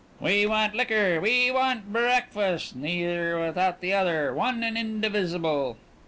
"We 0.19 0.47
want 0.47 0.73
liquor; 0.73 1.19
we 1.21 1.51
want 1.51 1.93
breakfast. 1.93 2.75
Neither 2.75 3.39
without 3.39 3.81
the 3.81 3.93
other. 3.93 4.33
One 4.33 4.63
and 4.63 4.75
indivisible." 4.75 5.77